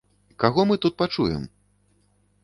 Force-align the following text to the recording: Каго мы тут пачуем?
Каго 0.43 0.63
мы 0.69 0.77
тут 0.85 0.95
пачуем? 1.01 1.43